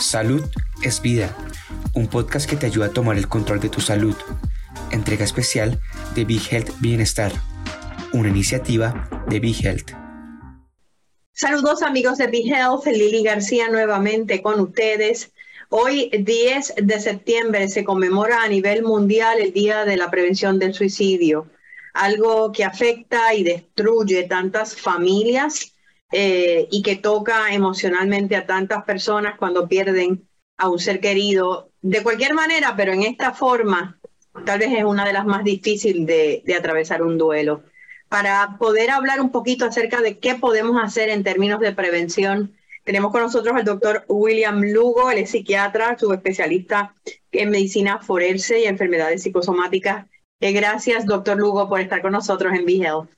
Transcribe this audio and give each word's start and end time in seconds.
Salud 0.00 0.42
es 0.82 1.02
vida, 1.02 1.36
un 1.92 2.08
podcast 2.08 2.48
que 2.48 2.56
te 2.56 2.64
ayuda 2.64 2.86
a 2.86 2.90
tomar 2.90 3.18
el 3.18 3.28
control 3.28 3.60
de 3.60 3.68
tu 3.68 3.82
salud. 3.82 4.16
Entrega 4.92 5.24
especial 5.24 5.78
de 6.14 6.24
Big 6.24 6.40
Health 6.50 6.70
Bienestar, 6.80 7.30
una 8.14 8.30
iniciativa 8.30 9.08
de 9.28 9.40
Big 9.40 9.64
Health. 9.64 9.90
Saludos 11.32 11.82
amigos 11.82 12.16
de 12.16 12.28
Big 12.28 12.50
Health, 12.50 12.86
Lili 12.86 13.22
García 13.22 13.68
nuevamente 13.68 14.40
con 14.40 14.58
ustedes. 14.60 15.32
Hoy 15.68 16.08
10 16.08 16.76
de 16.82 16.98
septiembre 16.98 17.68
se 17.68 17.84
conmemora 17.84 18.42
a 18.42 18.48
nivel 18.48 18.82
mundial 18.82 19.38
el 19.38 19.52
Día 19.52 19.84
de 19.84 19.98
la 19.98 20.10
Prevención 20.10 20.58
del 20.58 20.72
Suicidio, 20.72 21.46
algo 21.92 22.52
que 22.52 22.64
afecta 22.64 23.34
y 23.34 23.44
destruye 23.44 24.22
tantas 24.22 24.74
familias 24.74 25.74
eh, 26.12 26.68
y 26.70 26.82
que 26.82 26.96
toca 26.96 27.52
emocionalmente 27.52 28.36
a 28.36 28.46
tantas 28.46 28.84
personas 28.84 29.36
cuando 29.38 29.68
pierden 29.68 30.28
a 30.56 30.68
un 30.68 30.78
ser 30.78 31.00
querido, 31.00 31.70
de 31.80 32.02
cualquier 32.02 32.34
manera, 32.34 32.74
pero 32.76 32.92
en 32.92 33.02
esta 33.02 33.32
forma, 33.32 33.98
tal 34.44 34.58
vez 34.58 34.72
es 34.72 34.84
una 34.84 35.04
de 35.04 35.12
las 35.12 35.24
más 35.24 35.44
difíciles 35.44 36.06
de, 36.06 36.42
de 36.44 36.54
atravesar 36.54 37.02
un 37.02 37.16
duelo. 37.16 37.62
Para 38.08 38.56
poder 38.58 38.90
hablar 38.90 39.20
un 39.20 39.30
poquito 39.30 39.64
acerca 39.64 40.00
de 40.00 40.18
qué 40.18 40.34
podemos 40.34 40.82
hacer 40.82 41.08
en 41.08 41.22
términos 41.22 41.60
de 41.60 41.72
prevención, 41.72 42.56
tenemos 42.84 43.12
con 43.12 43.22
nosotros 43.22 43.54
al 43.54 43.64
doctor 43.64 44.04
William 44.08 44.62
Lugo, 44.62 45.10
él 45.10 45.18
es 45.18 45.30
psiquiatra, 45.30 45.96
subespecialista 45.98 46.94
en 47.30 47.50
medicina 47.50 48.00
forense 48.00 48.60
y 48.60 48.64
enfermedades 48.64 49.22
psicosomáticas. 49.22 50.06
Eh, 50.40 50.52
gracias, 50.52 51.06
doctor 51.06 51.36
Lugo, 51.38 51.68
por 51.68 51.80
estar 51.80 52.02
con 52.02 52.12
nosotros 52.12 52.52
en 52.54 52.64
BeHealth. 52.64 53.10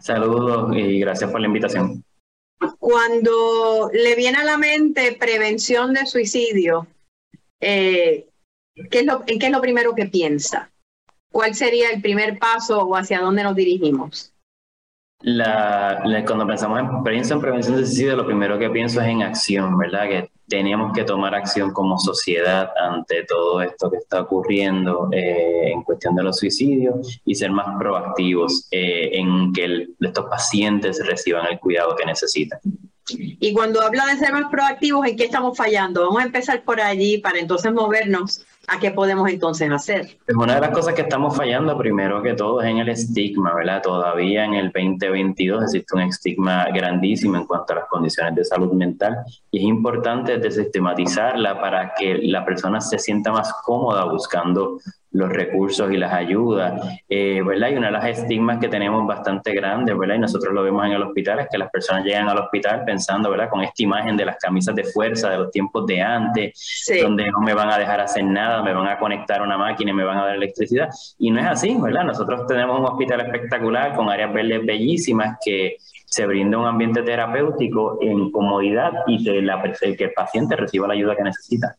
Saludos 0.00 0.74
y 0.76 0.98
gracias 0.98 1.30
por 1.30 1.40
la 1.40 1.46
invitación. 1.46 2.02
Cuando 2.78 3.90
le 3.92 4.14
viene 4.16 4.38
a 4.38 4.44
la 4.44 4.58
mente 4.58 5.16
prevención 5.18 5.94
de 5.94 6.06
suicidio, 6.06 6.86
eh, 7.60 8.26
¿qué 8.90 9.00
es 9.00 9.06
lo, 9.06 9.22
¿en 9.26 9.38
qué 9.38 9.46
es 9.46 9.52
lo 9.52 9.60
primero 9.60 9.94
que 9.94 10.06
piensa? 10.06 10.70
¿Cuál 11.30 11.54
sería 11.54 11.90
el 11.90 12.02
primer 12.02 12.38
paso 12.38 12.80
o 12.80 12.96
hacia 12.96 13.20
dónde 13.20 13.42
nos 13.42 13.54
dirigimos? 13.54 14.32
La, 15.22 16.02
cuando 16.26 16.46
pensamos 16.46 16.80
en, 16.80 16.86
en 16.86 17.40
prevención 17.40 17.76
de 17.76 17.86
suicidio, 17.86 18.16
lo 18.16 18.26
primero 18.26 18.58
que 18.58 18.70
pienso 18.70 19.00
es 19.00 19.08
en 19.08 19.22
acción, 19.22 19.76
¿verdad? 19.76 20.08
Que 20.08 20.30
teníamos 20.50 20.92
que 20.92 21.04
tomar 21.04 21.34
acción 21.34 21.72
como 21.72 21.98
sociedad 21.98 22.70
ante 22.76 23.24
todo 23.24 23.62
esto 23.62 23.90
que 23.90 23.98
está 23.98 24.20
ocurriendo 24.20 25.08
eh, 25.12 25.70
en 25.70 25.82
cuestión 25.82 26.14
de 26.16 26.24
los 26.24 26.38
suicidios 26.38 27.20
y 27.24 27.34
ser 27.36 27.52
más 27.52 27.78
proactivos 27.78 28.66
eh, 28.72 29.10
en 29.12 29.52
que 29.52 29.86
estos 30.00 30.26
pacientes 30.26 31.00
reciban 31.06 31.46
el 31.46 31.58
cuidado 31.58 31.94
que 31.96 32.04
necesitan. 32.04 32.58
Y 33.08 33.52
cuando 33.52 33.80
habla 33.80 34.06
de 34.06 34.18
ser 34.18 34.32
más 34.32 34.50
proactivos, 34.50 35.06
¿en 35.06 35.16
qué 35.16 35.24
estamos 35.24 35.56
fallando? 35.56 36.02
Vamos 36.02 36.20
a 36.20 36.26
empezar 36.26 36.62
por 36.64 36.80
allí 36.80 37.18
para 37.18 37.38
entonces 37.38 37.72
movernos 37.72 38.44
a 38.70 38.78
qué 38.78 38.92
podemos 38.92 39.28
entonces 39.28 39.70
hacer. 39.70 40.18
Una 40.34 40.54
de 40.54 40.60
las 40.60 40.70
cosas 40.70 40.94
que 40.94 41.02
estamos 41.02 41.36
fallando 41.36 41.76
primero 41.76 42.22
que 42.22 42.34
todo 42.34 42.62
es 42.62 42.68
en 42.68 42.78
el 42.78 42.88
estigma, 42.88 43.52
¿verdad? 43.52 43.82
Todavía 43.82 44.44
en 44.44 44.54
el 44.54 44.70
2022 44.70 45.64
existe 45.64 45.96
un 45.96 46.02
estigma 46.02 46.66
grandísimo 46.72 47.36
en 47.36 47.46
cuanto 47.46 47.72
a 47.72 47.76
las 47.76 47.88
condiciones 47.88 48.36
de 48.36 48.44
salud 48.44 48.72
mental 48.72 49.16
y 49.50 49.58
es 49.58 49.64
importante 49.64 50.38
desestigmatizarla 50.38 51.60
para 51.60 51.94
que 51.94 52.18
la 52.22 52.44
persona 52.44 52.80
se 52.80 53.00
sienta 53.00 53.32
más 53.32 53.52
cómoda 53.64 54.04
buscando 54.04 54.78
los 55.12 55.28
recursos 55.28 55.90
y 55.92 55.96
las 55.96 56.12
ayudas, 56.12 56.80
eh, 57.08 57.42
¿verdad? 57.44 57.70
Y 57.70 57.76
una 57.76 57.86
de 57.88 57.92
las 57.92 58.18
estigmas 58.18 58.58
que 58.58 58.68
tenemos 58.68 59.06
bastante 59.06 59.52
grandes, 59.52 59.96
¿verdad? 59.98 60.14
Y 60.14 60.18
nosotros 60.20 60.54
lo 60.54 60.62
vemos 60.62 60.86
en 60.86 60.92
el 60.92 61.02
hospital, 61.02 61.40
es 61.40 61.48
que 61.50 61.58
las 61.58 61.70
personas 61.70 62.04
llegan 62.04 62.28
al 62.28 62.38
hospital 62.38 62.84
pensando, 62.84 63.30
¿verdad? 63.30 63.48
Con 63.50 63.62
esta 63.62 63.82
imagen 63.82 64.16
de 64.16 64.24
las 64.24 64.36
camisas 64.36 64.74
de 64.74 64.84
fuerza 64.84 65.30
de 65.30 65.38
los 65.38 65.50
tiempos 65.50 65.86
de 65.86 66.00
antes, 66.00 66.86
donde 67.02 67.30
no 67.30 67.40
me 67.40 67.54
van 67.54 67.70
a 67.70 67.78
dejar 67.78 68.00
hacer 68.00 68.24
nada, 68.24 68.62
me 68.62 68.72
van 68.72 68.86
a 68.86 68.98
conectar 68.98 69.40
a 69.40 69.44
una 69.44 69.58
máquina 69.58 69.90
y 69.90 69.94
me 69.94 70.04
van 70.04 70.18
a 70.18 70.26
dar 70.26 70.36
electricidad. 70.36 70.88
Y 71.18 71.30
no 71.30 71.40
es 71.40 71.46
así, 71.46 71.76
¿verdad? 71.80 72.04
Nosotros 72.04 72.46
tenemos 72.46 72.78
un 72.78 72.86
hospital 72.86 73.20
espectacular 73.20 73.96
con 73.96 74.08
áreas 74.08 74.32
verdes 74.32 74.64
bellísimas 74.64 75.38
que 75.44 75.76
se 76.06 76.26
brinda 76.26 76.58
un 76.58 76.66
ambiente 76.66 77.02
terapéutico 77.02 77.98
en 78.00 78.30
comodidad 78.30 78.92
y 79.06 79.24
que, 79.24 79.42
la, 79.42 79.62
que 79.62 80.04
el 80.04 80.12
paciente 80.12 80.56
reciba 80.56 80.88
la 80.88 80.94
ayuda 80.94 81.16
que 81.16 81.22
necesita. 81.22 81.76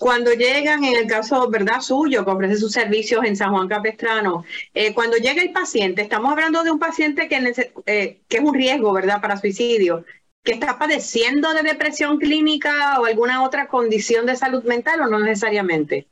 Cuando 0.00 0.32
llegan, 0.32 0.82
en 0.82 0.96
el 0.96 1.06
caso 1.06 1.50
verdad 1.50 1.82
suyo, 1.82 2.24
que 2.24 2.30
ofrece 2.30 2.56
sus 2.56 2.72
servicios 2.72 3.22
en 3.22 3.36
San 3.36 3.50
Juan 3.50 3.68
Capestrano, 3.68 4.46
eh, 4.72 4.94
cuando 4.94 5.18
llega 5.18 5.42
el 5.42 5.52
paciente, 5.52 6.00
estamos 6.00 6.32
hablando 6.32 6.64
de 6.64 6.70
un 6.70 6.78
paciente 6.78 7.28
que, 7.28 7.52
eh, 7.84 8.20
que 8.26 8.36
es 8.38 8.42
un 8.42 8.54
riesgo, 8.54 8.94
¿verdad?, 8.94 9.20
para 9.20 9.36
suicidio, 9.36 10.06
que 10.42 10.52
está 10.52 10.78
padeciendo 10.78 11.52
de 11.52 11.62
depresión 11.62 12.16
clínica 12.16 12.98
o 12.98 13.04
alguna 13.04 13.42
otra 13.42 13.68
condición 13.68 14.24
de 14.24 14.36
salud 14.36 14.64
mental 14.64 15.02
o 15.02 15.06
no 15.06 15.18
necesariamente. 15.18 16.08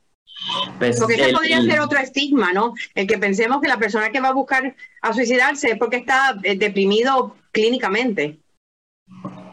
Pues 0.77 0.99
porque 0.99 1.15
ese 1.15 1.33
podría 1.33 1.59
ser 1.63 1.79
otro 1.79 1.97
estigma, 1.97 2.53
¿no? 2.53 2.75
El 2.93 3.07
que 3.07 3.17
pensemos 3.17 3.59
que 3.59 3.69
la 3.69 3.79
persona 3.79 4.11
que 4.11 4.21
va 4.21 4.27
a 4.27 4.33
buscar 4.33 4.75
a 5.01 5.13
suicidarse 5.13 5.71
es 5.71 5.79
porque 5.79 5.97
está 5.97 6.37
eh, 6.43 6.55
deprimido 6.55 7.35
clínicamente. 7.51 8.37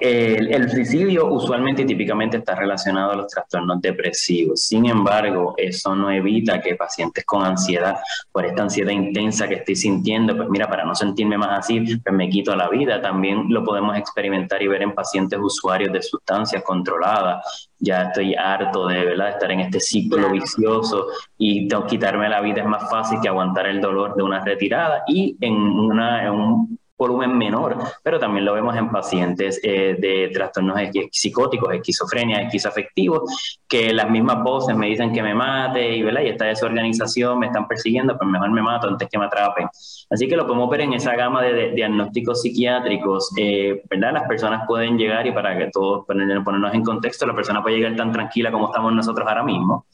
El, 0.00 0.70
suicidio 0.70 1.26
usualmente 1.26 1.82
y 1.82 1.86
típicamente 1.86 2.38
está 2.38 2.54
relacionado 2.54 3.12
a 3.12 3.16
los 3.16 3.28
trastornos 3.28 3.80
depresivos. 3.80 4.60
Sin 4.62 4.86
embargo, 4.86 5.54
eso 5.56 5.94
no 5.94 6.10
evita 6.10 6.60
que 6.60 6.74
pacientes 6.74 7.24
con 7.24 7.44
ansiedad, 7.44 7.96
por 8.32 8.44
esta 8.44 8.62
ansiedad 8.62 8.92
intensa 8.92 9.48
que 9.48 9.56
estoy 9.56 9.76
sintiendo, 9.76 10.36
pues 10.36 10.48
mira, 10.48 10.68
para 10.68 10.84
no 10.84 10.94
sentirme 10.94 11.38
más 11.38 11.60
así, 11.60 11.98
pues 11.98 12.14
me 12.14 12.28
quito 12.28 12.54
la 12.54 12.68
vida. 12.68 13.00
También 13.00 13.46
lo 13.48 13.64
podemos 13.64 13.96
experimentar 13.96 14.62
y 14.62 14.68
ver 14.68 14.82
en 14.82 14.94
pacientes 14.94 15.38
usuarios 15.40 15.92
de 15.92 16.02
sustancias 16.02 16.62
controladas. 16.62 17.70
Ya 17.78 18.04
estoy 18.04 18.34
harto 18.34 18.86
de, 18.86 19.04
¿verdad? 19.04 19.30
estar 19.30 19.50
en 19.50 19.60
este 19.60 19.80
ciclo 19.80 20.30
vicioso 20.30 21.06
y 21.38 21.68
quitarme 21.88 22.28
la 22.28 22.40
vida 22.40 22.62
es 22.62 22.66
más 22.66 22.88
fácil 22.90 23.18
que 23.20 23.28
aguantar 23.28 23.66
el 23.66 23.80
dolor 23.80 24.14
de 24.16 24.22
una 24.22 24.44
retirada. 24.44 25.02
Y 25.06 25.36
en, 25.40 25.54
una, 25.54 26.24
en 26.24 26.30
un 26.30 26.75
volumen 26.98 27.36
menor, 27.36 27.76
pero 28.02 28.18
también 28.18 28.44
lo 28.44 28.54
vemos 28.54 28.76
en 28.76 28.90
pacientes 28.90 29.60
eh, 29.62 29.96
de 29.98 30.30
trastornos 30.32 30.78
psicóticos, 31.12 31.74
esquizofrenia, 31.74 32.42
esquizoafectivos, 32.42 33.58
que 33.68 33.92
las 33.92 34.08
mismas 34.08 34.42
voces 34.42 34.76
me 34.76 34.86
dicen 34.86 35.12
que 35.12 35.22
me 35.22 35.34
mate 35.34 35.96
y, 35.96 36.02
¿verdad? 36.02 36.22
y 36.22 36.28
esta 36.28 36.46
desorganización 36.46 37.38
me 37.38 37.46
están 37.46 37.68
persiguiendo, 37.68 38.16
pues 38.16 38.30
mejor 38.30 38.50
me 38.50 38.62
mato 38.62 38.88
antes 38.88 39.08
que 39.08 39.18
me 39.18 39.26
atrapen. 39.26 39.68
Así 40.08 40.28
que 40.28 40.36
lo 40.36 40.46
podemos 40.46 40.70
ver 40.70 40.82
en 40.82 40.94
esa 40.94 41.14
gama 41.16 41.42
de, 41.42 41.72
diagnósticos 41.72 42.42
psiquiátricos, 42.42 43.30
eh, 43.36 43.82
¿verdad? 43.90 44.14
Las 44.14 44.28
personas 44.28 44.64
pueden 44.66 44.96
llegar 44.96 45.26
y 45.26 45.32
para 45.32 45.58
que 45.58 45.70
todos 45.70 46.06
ponernos 46.06 46.74
en 46.74 46.82
contexto, 46.82 47.26
la 47.26 47.34
persona 47.34 47.62
puede 47.62 47.76
llegar 47.76 47.96
tan 47.96 48.12
tranquila 48.12 48.50
como 48.50 48.66
estamos 48.66 48.92
nosotros 48.92 49.26
ahora 49.28 49.42
mismo 49.42 49.86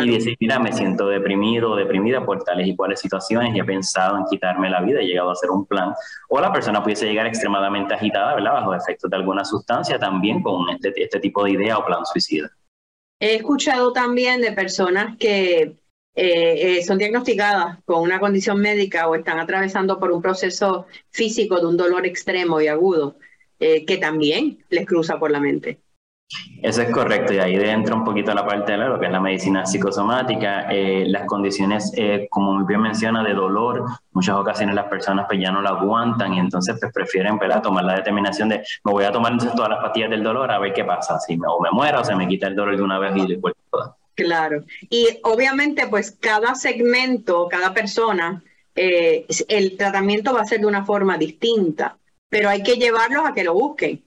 y 0.00 0.10
decir, 0.10 0.36
mira, 0.40 0.58
me 0.58 0.72
siento 0.72 1.08
deprimido 1.08 1.72
o 1.72 1.76
deprimida 1.76 2.24
por 2.24 2.42
tales 2.44 2.66
y 2.68 2.76
cuales 2.76 3.00
situaciones 3.00 3.54
y 3.54 3.60
he 3.60 3.64
pensado 3.64 4.16
en 4.16 4.24
quitarme 4.24 4.70
la 4.70 4.80
vida, 4.80 5.00
he 5.00 5.06
llegado 5.06 5.30
a 5.30 5.32
hacer 5.32 5.50
un 5.50 5.66
plan. 5.66 5.92
O 6.28 6.40
la 6.40 6.45
persona 6.52 6.82
pudiese 6.82 7.06
llegar 7.06 7.26
extremadamente 7.26 7.94
agitada, 7.94 8.34
¿verdad? 8.34 8.52
Bajo 8.54 8.74
efectos 8.74 9.10
de 9.10 9.16
alguna 9.16 9.44
sustancia 9.44 9.98
también 9.98 10.42
con 10.42 10.68
este, 10.70 10.92
este 10.96 11.20
tipo 11.20 11.44
de 11.44 11.52
idea 11.52 11.78
o 11.78 11.84
plan 11.86 12.04
suicida. 12.04 12.50
He 13.18 13.36
escuchado 13.36 13.92
también 13.92 14.40
de 14.40 14.52
personas 14.52 15.16
que 15.16 15.76
eh, 16.18 16.78
eh, 16.78 16.82
son 16.82 16.96
diagnosticadas 16.96 17.78
con 17.84 18.02
una 18.02 18.18
condición 18.18 18.58
médica 18.58 19.08
o 19.08 19.14
están 19.14 19.38
atravesando 19.38 19.98
por 19.98 20.12
un 20.12 20.22
proceso 20.22 20.86
físico 21.10 21.60
de 21.60 21.66
un 21.66 21.76
dolor 21.76 22.06
extremo 22.06 22.60
y 22.60 22.68
agudo, 22.68 23.16
eh, 23.58 23.84
que 23.84 23.98
también 23.98 24.64
les 24.70 24.86
cruza 24.86 25.18
por 25.18 25.30
la 25.30 25.40
mente. 25.40 25.80
Eso 26.62 26.82
es 26.82 26.90
correcto, 26.90 27.32
y 27.32 27.38
ahí 27.38 27.54
entra 27.54 27.94
un 27.94 28.02
poquito 28.02 28.34
la 28.34 28.44
parte 28.44 28.72
de 28.72 28.78
lo 28.78 28.98
que 28.98 29.06
es 29.06 29.12
la 29.12 29.20
medicina 29.20 29.64
psicosomática. 29.64 30.66
las 30.70 31.24
condiciones, 31.26 31.92
como 32.30 32.54
muy 32.54 32.64
bien 32.66 32.82
menciona, 32.82 33.22
de 33.22 33.34
dolor, 33.34 33.84
muchas 34.12 34.36
ocasiones 34.36 34.74
las 34.74 34.86
personas 34.86 35.26
pues 35.28 35.40
ya 35.40 35.52
no 35.52 35.62
la 35.62 35.70
aguantan 35.70 36.34
y 36.34 36.40
entonces 36.40 36.76
pues 36.80 36.92
prefieren 36.92 37.38
tomar 37.62 37.84
la 37.84 37.94
determinación 37.94 38.48
de 38.48 38.64
me 38.84 38.92
voy 38.92 39.04
a 39.04 39.12
tomar 39.12 39.32
entonces 39.32 39.54
todas 39.54 39.70
las 39.70 39.80
pastillas 39.80 40.10
del 40.10 40.22
dolor 40.22 40.50
a 40.50 40.58
ver 40.58 40.72
qué 40.72 40.84
pasa, 40.84 41.18
si 41.20 41.36
me, 41.36 41.46
o 41.46 41.60
me 41.60 41.70
muero 41.70 42.00
o 42.00 42.04
se 42.04 42.14
me 42.16 42.26
quita 42.26 42.48
el 42.48 42.56
dolor 42.56 42.76
de 42.76 42.82
una 42.82 42.98
vez 42.98 43.16
y 43.16 43.26
después 43.26 43.54
todas. 43.70 43.90
Claro. 44.14 44.64
Y 44.88 45.20
obviamente, 45.24 45.86
pues 45.88 46.10
cada 46.10 46.54
segmento, 46.54 47.48
cada 47.50 47.74
persona, 47.74 48.42
eh, 48.74 49.26
el 49.48 49.76
tratamiento 49.76 50.32
va 50.32 50.40
a 50.40 50.46
ser 50.46 50.60
de 50.60 50.66
una 50.66 50.84
forma 50.84 51.18
distinta, 51.18 51.96
pero 52.28 52.48
hay 52.48 52.62
que 52.62 52.76
llevarlos 52.76 53.26
a 53.26 53.34
que 53.34 53.44
lo 53.44 53.54
busquen. 53.54 54.02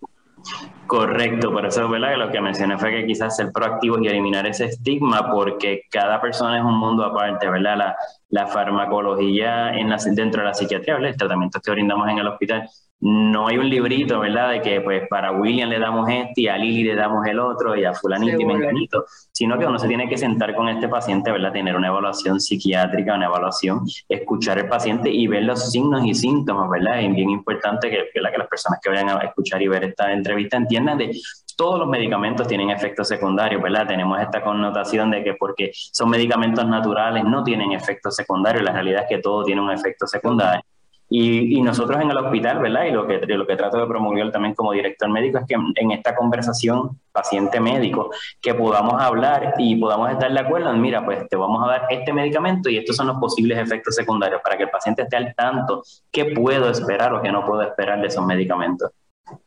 Correcto, 0.88 1.52
por 1.52 1.66
eso 1.66 1.88
¿verdad? 1.88 2.18
lo 2.18 2.32
que 2.32 2.42
mencioné 2.42 2.78
fue 2.78 2.90
que 2.92 3.06
quizás 3.06 3.36
ser 3.36 3.52
proactivos 3.52 4.02
y 4.02 4.08
eliminar 4.08 4.48
ese 4.48 4.66
estigma, 4.66 5.30
porque 5.32 5.84
cada 5.92 6.20
persona 6.20 6.58
es 6.58 6.64
un 6.64 6.80
mundo 6.80 7.06
aparte, 7.06 7.48
¿verdad? 7.48 7.96
La, 8.30 8.48
farmacología 8.48 9.70
en 9.74 9.90
la, 9.90 9.98
dentro 9.98 10.42
de 10.42 10.48
la 10.48 10.54
psiquiatría, 10.56 10.96
¿verdad? 10.96 11.12
el 11.12 11.18
tratamiento 11.18 11.60
que 11.60 11.72
brindamos 11.72 12.10
en 12.10 12.18
el 12.18 12.28
hospital 12.28 12.68
no 13.02 13.48
hay 13.48 13.58
un 13.58 13.70
librito, 13.70 14.20
¿verdad? 14.20 14.52
De 14.52 14.62
que 14.62 14.82
pues 14.82 15.08
para 15.10 15.32
William 15.32 15.70
le 15.70 15.80
damos 15.80 16.10
este 16.10 16.42
y 16.42 16.48
a 16.48 16.58
Lili 16.58 16.84
le 16.84 16.96
damos 16.96 17.26
el 17.28 17.40
otro 17.40 17.76
y 17.76 17.86
a 17.86 17.94
fulanito 17.94 18.42
y 18.42 18.46
menganito, 18.46 19.06
sino 19.32 19.58
que 19.58 19.66
uno 19.66 19.80
se 19.80 19.88
tiene 19.88 20.10
que 20.10 20.18
sentar 20.18 20.54
con 20.54 20.68
este 20.68 20.90
paciente, 20.90 21.32
¿verdad? 21.32 21.54
Tener 21.54 21.76
una 21.76 21.88
evaluación 21.88 22.40
psiquiátrica, 22.42 23.16
una 23.16 23.28
evaluación, 23.28 23.86
escuchar 24.10 24.60
al 24.60 24.68
paciente 24.68 25.10
y 25.10 25.28
ver 25.28 25.44
los 25.44 25.72
signos 25.72 26.06
y 26.06 26.14
síntomas, 26.14 26.70
¿verdad? 26.70 27.02
Es 27.02 27.14
bien 27.14 27.30
importante 27.30 27.90
que, 27.90 28.10
que 28.14 28.20
las 28.20 28.48
personas 28.48 28.80
que 28.82 28.90
vayan 28.90 29.10
a 29.10 29.18
escuchar 29.20 29.62
y 29.62 29.68
ver 29.68 29.86
esta 29.86 30.12
entrevista 30.12 30.58
entiendan 30.58 30.98
de 30.98 31.18
todos 31.56 31.78
los 31.78 31.90
medicamentos 31.90 32.48
tienen 32.48 32.70
efectos 32.70 33.08
secundarios, 33.10 33.62
¿verdad? 33.62 33.86
Tenemos 33.86 34.22
esta 34.22 34.42
connotación 34.42 35.12
de 35.12 35.24
que 35.24 35.34
porque 35.34 35.72
son 35.74 36.10
medicamentos 36.10 36.66
naturales 36.66 37.24
no 37.26 37.44
tienen 37.44 37.74
efectos 37.74 38.16
secundarios, 38.16 38.64
la 38.64 38.72
realidad 38.72 39.04
es 39.04 39.10
que 39.10 39.22
todo 39.22 39.44
tiene 39.44 39.62
un 39.62 39.72
efecto 39.72 40.08
secundario. 40.08 40.62
Y, 41.12 41.60
nosotros 41.62 42.02
en 42.02 42.12
el 42.12 42.18
hospital, 42.18 42.60
¿verdad? 42.60 42.86
Y 42.86 42.92
lo 42.92 43.08
que, 43.08 43.18
lo 43.26 43.48
que 43.48 43.56
trato 43.56 43.80
de 43.80 43.88
promover 43.88 44.32
también 44.32 44.54
como 44.54 44.72
director 44.72 45.10
médico 45.10 45.40
es 45.40 45.46
que 45.48 45.56
en, 45.56 45.92
esta 45.92 46.16
conversación 46.16 47.00
paciente-médico, 47.12 48.12
que 48.40 48.54
podamos 48.54 49.02
hablar 49.02 49.56
y 49.58 49.76
podamos 49.76 50.12
estar 50.12 50.32
de 50.32 50.40
acuerdo 50.40 50.70
en, 50.72 50.80
mira, 50.80 51.04
pues 51.04 51.28
te 51.28 51.36
vamos 51.36 51.64
a 51.64 51.72
dar 51.72 51.88
este 51.90 52.14
medicamento 52.14 52.70
y 52.70 52.78
estos 52.78 52.96
son 52.96 53.08
los 53.08 53.18
posibles 53.18 53.58
efectos 53.58 53.96
secundarios 53.96 54.42
para 54.44 54.56
que 54.56 54.64
el 54.64 54.70
paciente 54.70 55.02
esté 55.02 55.16
al 55.16 55.34
tanto 55.36 55.84
qué 56.12 56.26
puedo 56.26 56.70
esperar 56.70 57.14
o 57.14 57.22
qué 57.22 57.32
no 57.32 57.44
puedo 57.44 57.64
esperar 57.64 58.00
de 58.00 58.08
esos 58.08 58.24
medicamentos. 58.26 58.92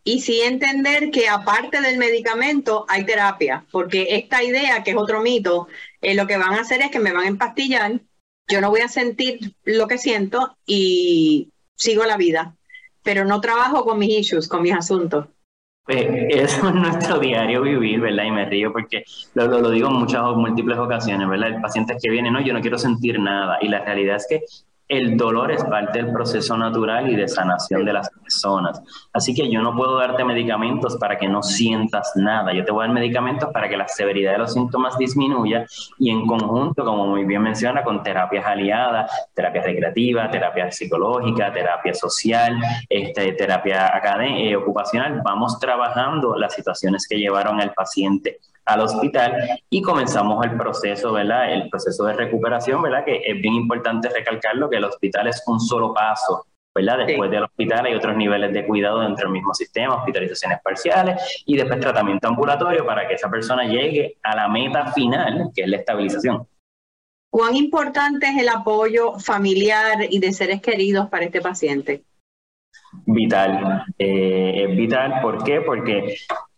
Y 0.04 0.20
sí 0.20 0.40
entender 0.40 1.10
que 1.10 1.28
aparte 1.28 1.80
del 1.80 1.98
medicamento 1.98 2.84
hay 2.88 3.04
terapia, 3.04 3.64
porque 3.70 4.08
esta 4.10 4.42
idea, 4.42 4.82
que 4.82 4.92
es 4.92 4.96
otro 4.96 5.22
mito, 5.22 5.68
eh, 6.00 6.14
lo 6.14 6.26
que 6.26 6.36
van 6.36 6.54
a 6.54 6.60
hacer 6.60 6.82
es 6.82 6.90
que 6.90 6.98
me 6.98 7.12
van 7.12 7.24
a 7.24 7.28
empastillar, 7.28 8.00
yo 8.52 8.60
no 8.60 8.70
voy 8.70 8.80
a 8.80 8.88
sentir 8.88 9.54
lo 9.64 9.88
que 9.88 9.96
siento 9.96 10.56
y 10.66 11.50
sigo 11.74 12.04
la 12.04 12.18
vida, 12.18 12.54
pero 13.02 13.24
no 13.24 13.40
trabajo 13.40 13.84
con 13.84 13.98
mis 13.98 14.10
issues, 14.20 14.46
con 14.46 14.62
mis 14.62 14.74
asuntos. 14.74 15.26
Pues 15.84 16.06
eso 16.28 16.68
es 16.68 16.74
nuestro 16.74 17.18
diario 17.18 17.62
vivir, 17.62 18.00
¿verdad? 18.00 18.24
Y 18.24 18.30
me 18.30 18.44
río 18.44 18.72
porque 18.72 19.04
lo, 19.34 19.46
lo, 19.46 19.70
digo 19.70 19.88
en 19.88 19.94
muchas 19.94 20.22
múltiples 20.36 20.78
ocasiones, 20.78 21.28
¿verdad? 21.28 21.48
El 21.48 21.60
paciente 21.60 21.96
que 22.00 22.10
viene, 22.10 22.30
no, 22.30 22.40
yo 22.40 22.52
no 22.52 22.60
quiero 22.60 22.78
sentir 22.78 23.18
nada. 23.18 23.58
Y 23.60 23.68
la 23.68 23.84
realidad 23.84 24.16
es 24.16 24.26
que 24.28 24.44
el 24.92 25.16
dolor 25.16 25.50
es 25.50 25.64
parte 25.64 26.02
del 26.02 26.12
proceso 26.12 26.54
natural 26.54 27.08
y 27.08 27.16
de 27.16 27.26
sanación 27.26 27.82
de 27.82 27.94
las 27.94 28.10
personas. 28.10 28.82
Así 29.14 29.34
que 29.34 29.50
yo 29.50 29.62
no 29.62 29.74
puedo 29.74 29.96
darte 29.96 30.22
medicamentos 30.22 30.98
para 30.98 31.16
que 31.16 31.28
no 31.28 31.42
sientas 31.42 32.12
nada. 32.14 32.52
Yo 32.52 32.62
te 32.62 32.72
voy 32.72 32.84
a 32.84 32.86
dar 32.88 32.94
medicamentos 32.94 33.50
para 33.54 33.70
que 33.70 33.76
la 33.78 33.88
severidad 33.88 34.32
de 34.32 34.38
los 34.38 34.52
síntomas 34.52 34.98
disminuya 34.98 35.64
y 35.98 36.10
en 36.10 36.26
conjunto, 36.26 36.84
como 36.84 37.06
muy 37.06 37.24
bien 37.24 37.40
menciona, 37.40 37.82
con 37.82 38.02
terapias 38.02 38.44
aliadas, 38.44 39.10
terapia 39.32 39.62
recreativa, 39.62 40.30
terapia 40.30 40.70
psicológica, 40.70 41.50
terapia 41.50 41.94
social, 41.94 42.58
este, 42.86 43.32
terapia 43.32 43.98
eh, 44.20 44.56
ocupacional, 44.56 45.22
vamos 45.24 45.58
trabajando 45.58 46.36
las 46.36 46.54
situaciones 46.54 47.06
que 47.08 47.16
llevaron 47.16 47.62
al 47.62 47.72
paciente 47.72 48.40
al 48.64 48.80
hospital 48.80 49.60
y 49.68 49.82
comenzamos 49.82 50.44
el 50.44 50.56
proceso, 50.56 51.12
¿verdad? 51.12 51.52
El 51.52 51.68
proceso 51.68 52.04
de 52.04 52.14
recuperación, 52.14 52.82
¿verdad? 52.82 53.04
Que 53.04 53.22
es 53.24 53.40
bien 53.40 53.54
importante 53.54 54.08
recalcarlo 54.08 54.70
que 54.70 54.76
el 54.76 54.84
hospital 54.84 55.26
es 55.28 55.42
un 55.46 55.60
solo 55.60 55.92
paso, 55.92 56.46
¿verdad? 56.74 57.06
Después 57.06 57.30
del 57.30 57.44
hospital 57.44 57.86
hay 57.86 57.94
otros 57.94 58.16
niveles 58.16 58.52
de 58.52 58.66
cuidado 58.66 59.00
dentro 59.00 59.26
del 59.26 59.32
mismo 59.32 59.52
sistema, 59.54 59.96
hospitalizaciones 59.96 60.58
parciales 60.62 61.42
y 61.46 61.56
después 61.56 61.80
tratamiento 61.80 62.28
ambulatorio 62.28 62.86
para 62.86 63.06
que 63.06 63.14
esa 63.14 63.30
persona 63.30 63.64
llegue 63.64 64.18
a 64.22 64.36
la 64.36 64.48
meta 64.48 64.92
final, 64.92 65.50
que 65.54 65.62
es 65.62 65.68
la 65.68 65.78
estabilización. 65.78 66.46
¿Cuán 67.30 67.56
importante 67.56 68.26
es 68.26 68.38
el 68.42 68.48
apoyo 68.48 69.18
familiar 69.18 70.06
y 70.10 70.18
de 70.18 70.32
seres 70.32 70.60
queridos 70.60 71.08
para 71.08 71.24
este 71.24 71.40
paciente? 71.40 72.04
Vital, 73.06 73.86
eh, 73.98 74.66
es 74.68 74.76
vital, 74.76 75.20
¿por 75.22 75.42
qué? 75.42 75.62
Porque 75.62 76.14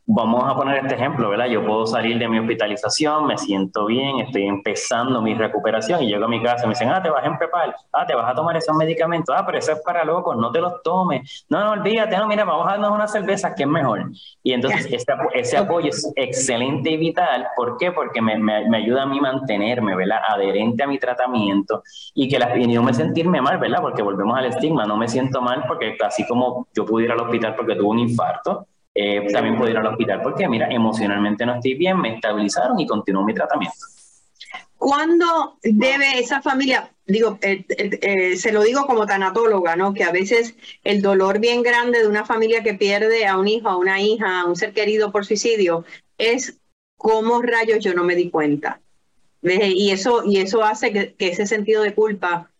Vamos 0.06 0.44
a 0.46 0.54
poner 0.54 0.84
este 0.84 0.96
ejemplo, 0.96 1.30
¿verdad? 1.30 1.46
Yo 1.46 1.64
puedo 1.64 1.86
salir 1.86 2.18
de 2.18 2.28
mi 2.28 2.38
hospitalización, 2.38 3.26
me 3.26 3.38
siento 3.38 3.86
bien, 3.86 4.18
estoy 4.18 4.46
empezando 4.46 5.22
mi 5.22 5.32
recuperación 5.32 6.02
y 6.02 6.08
llego 6.08 6.26
a 6.26 6.28
mi 6.28 6.42
casa 6.42 6.64
y 6.64 6.68
me 6.68 6.74
dicen, 6.74 6.90
ah, 6.90 7.02
te 7.02 7.08
vas 7.08 7.24
a 7.24 7.28
empepar, 7.28 7.74
ah, 7.90 8.04
te 8.04 8.14
vas 8.14 8.30
a 8.30 8.34
tomar 8.34 8.54
esos 8.54 8.76
medicamentos, 8.76 9.34
ah, 9.34 9.46
pero 9.46 9.56
eso 9.56 9.72
es 9.72 9.80
para 9.80 10.04
locos, 10.04 10.36
no 10.36 10.52
te 10.52 10.60
los 10.60 10.82
tomes, 10.82 11.46
no, 11.48 11.64
no, 11.64 11.70
olvídate, 11.70 12.18
no, 12.18 12.26
mira, 12.26 12.44
vamos 12.44 12.66
a 12.66 12.72
darnos 12.72 12.90
una 12.90 13.08
cerveza, 13.08 13.54
que 13.54 13.62
es 13.62 13.68
mejor. 13.68 14.10
Y 14.42 14.52
entonces 14.52 14.84
ese, 14.92 15.06
ese, 15.32 15.56
apoyo 15.56 15.88
es 15.88 16.12
excelente 16.16 16.90
y 16.90 16.98
vital, 16.98 17.46
¿por 17.56 17.78
qué? 17.78 17.90
Porque 17.90 18.20
me, 18.20 18.36
me, 18.36 18.76
ayuda 18.76 19.04
a 19.04 19.06
mí 19.06 19.18
mantenerme, 19.22 19.96
¿verdad? 19.96 20.18
Adherente 20.28 20.82
a 20.82 20.86
mi 20.86 20.98
tratamiento 20.98 21.82
y 22.14 22.28
que 22.28 22.38
la, 22.38 22.54
y 22.54 22.66
no 22.66 22.82
me 22.82 22.92
sentirme 22.92 23.40
mal, 23.40 23.56
¿verdad? 23.56 23.80
Porque 23.80 24.02
volvemos 24.02 24.36
al 24.36 24.44
estigma, 24.44 24.84
no 24.84 24.98
me 24.98 25.08
siento 25.08 25.40
mal 25.40 25.64
porque 25.66 25.96
así 26.04 26.26
como 26.26 26.66
yo 26.74 26.84
pude 26.84 27.04
ir 27.04 27.12
al 27.12 27.20
hospital 27.20 27.54
porque 27.56 27.74
tuve 27.74 27.88
un 27.88 28.00
infarto, 28.00 28.66
eh, 28.94 29.26
también 29.32 29.56
puedo 29.56 29.70
ir 29.70 29.76
al 29.76 29.86
hospital 29.86 30.22
porque, 30.22 30.48
mira, 30.48 30.68
emocionalmente 30.70 31.44
no 31.44 31.56
estoy 31.56 31.74
bien, 31.74 32.00
me 32.00 32.14
estabilizaron 32.14 32.78
y 32.78 32.86
continúo 32.86 33.24
mi 33.24 33.34
tratamiento. 33.34 33.86
¿Cuándo 34.76 35.58
debe 35.62 36.18
esa 36.18 36.42
familia, 36.42 36.92
digo, 37.06 37.38
eh, 37.42 37.64
eh, 37.68 38.36
se 38.36 38.52
lo 38.52 38.62
digo 38.62 38.86
como 38.86 39.06
tanatóloga, 39.06 39.74
¿no? 39.74 39.94
Que 39.94 40.04
a 40.04 40.12
veces 40.12 40.54
el 40.84 41.02
dolor 41.02 41.40
bien 41.40 41.62
grande 41.62 42.00
de 42.00 42.08
una 42.08 42.24
familia 42.24 42.62
que 42.62 42.74
pierde 42.74 43.26
a 43.26 43.36
un 43.36 43.48
hijo, 43.48 43.68
a 43.68 43.76
una 43.76 44.00
hija, 44.00 44.42
a 44.42 44.44
un 44.44 44.54
ser 44.54 44.72
querido 44.72 45.10
por 45.10 45.24
suicidio, 45.24 45.84
es 46.18 46.60
como 46.96 47.42
rayos 47.42 47.82
yo 47.82 47.94
no 47.94 48.04
me 48.04 48.14
di 48.14 48.30
cuenta. 48.30 48.80
Y 49.42 49.90
eso, 49.90 50.22
y 50.24 50.38
eso 50.38 50.62
hace 50.62 50.92
que, 50.92 51.14
ese 51.18 51.46
sentido 51.46 51.82
de 51.82 51.94
culpa 51.94 52.50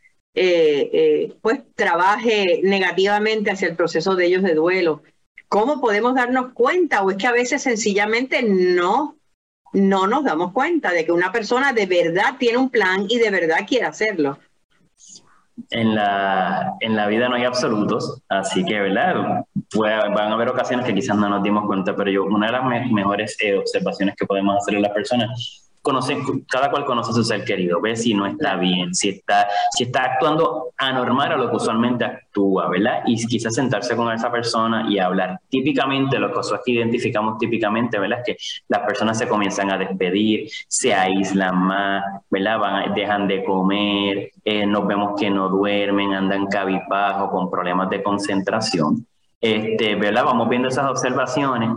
pues 1.41 1.61
trabaje 1.77 2.61
negativamente 2.65 3.51
hacia 3.53 3.69
el 3.69 3.77
proceso 3.77 4.17
de 4.17 4.27
ellos 4.27 4.43
de 4.43 4.55
duelo. 4.55 5.03
¿Cómo 5.55 5.81
podemos 5.81 6.17
darnos 6.17 6.53
cuenta? 6.53 7.05
O 7.05 7.13
es 7.13 7.17
que 7.17 7.29
a 7.29 7.33
veces 7.33 7.63
sencillamente 7.63 8.43
no, 8.43 9.19
no 9.73 10.09
nos 10.09 10.25
damos 10.25 10.51
cuenta 10.51 10.91
de 10.91 11.05
que 11.05 11.13
una 11.13 11.31
persona 11.31 11.73
de 11.73 11.87
verdad 11.87 12.39
tiene 12.41 12.59
un 12.59 12.71
plan 12.71 13.07
y 13.09 13.21
de 13.21 13.31
verdad 13.31 13.59
quiere 13.65 13.87
hacerlo. 13.87 14.37
En 15.71 15.95
la, 15.95 16.75
en 16.81 16.97
la 16.97 17.07
vida 17.07 17.29
no 17.29 17.37
hay 17.37 17.45
absolutos, 17.45 18.21
así 18.29 18.65
que, 18.65 18.81
¿verdad? 18.81 19.45
van 19.77 20.33
a 20.33 20.35
haber 20.35 20.49
ocasiones 20.49 20.87
que 20.87 20.95
quizás 20.95 21.17
no 21.17 21.29
nos 21.29 21.45
dimos 21.45 21.67
cuenta, 21.67 21.95
pero 21.95 22.11
yo, 22.11 22.25
una 22.25 22.47
de 22.47 22.53
las 22.53 22.91
mejores 22.91 23.37
eh, 23.41 23.57
observaciones 23.57 24.17
que 24.17 24.27
podemos 24.27 24.57
hacer 24.57 24.75
en 24.75 24.83
las 24.83 24.91
personas 24.91 25.64
conoce, 25.85 26.17
cada 26.49 26.71
cual 26.71 26.87
conoce 26.87 27.11
a 27.11 27.15
su 27.15 27.23
ser 27.23 27.45
querido, 27.45 27.79
ve 27.79 27.95
si 27.95 28.15
no 28.15 28.25
está 28.27 28.57
bien, 28.57 28.95
si 28.95 29.11
está, 29.11 29.47
si 29.71 29.85
está 29.85 30.05
actuando 30.05 30.73
anormal 30.79 31.33
a 31.33 31.37
lo 31.37 31.51
que 31.51 31.57
usualmente 31.57 32.07
actúa, 32.07 32.71
¿verdad? 32.71 33.03
Y 33.07 33.23
quizás 33.27 33.55
sentarse 33.55 33.95
con 33.95 34.11
esa 34.11 34.33
persona 34.33 34.87
y 34.89 34.99
hablar. 34.99 35.39
Típicamente, 35.51 36.19
lo 36.19 36.33
que 36.33 36.41
que 36.65 36.73
identificamos 36.73 37.37
típicamente, 37.39 37.99
¿verdad? 37.99 38.21
Es 38.21 38.25
que 38.25 38.37
las 38.69 38.81
personas 38.81 39.19
se 39.19 39.29
comienzan 39.29 39.71
a 39.71 39.77
despedir, 39.77 40.49
se 40.69 40.95
aíslan 40.95 41.55
más, 41.59 42.03
¿verdad? 42.31 42.59
Van, 42.59 42.95
dejan 42.95 43.29
de 43.29 43.45
comer, 43.45 44.31
eh, 44.43 44.67
nos 44.67 44.87
vemos 44.87 45.21
que 45.21 45.29
no 45.29 45.51
duermen, 45.51 46.15
andan 46.15 46.47
cabizbajo, 46.47 47.31
con 47.31 47.51
problemas 47.51 47.91
de 47.91 48.03
concentración. 48.03 49.07
Este, 49.39 49.97
¿verdad? 49.97 50.25
Vamos 50.25 50.49
viendo 50.49 50.69
esas 50.69 50.89
observaciones 50.89 51.71